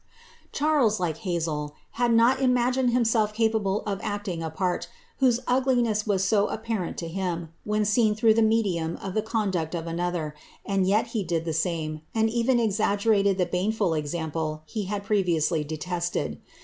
[0.51, 4.87] Charles, like Ilazael, had not imagined himself capable of actmg a part,
[5.19, 9.75] whose ugliness was so apparent to him, when seen through the iiiL'iIium of the conduct
[9.75, 10.31] of anotlier;
[10.65, 15.63] and yet he did the same, and even exaggerated the baneful example he had previously
[15.63, 16.41] detested.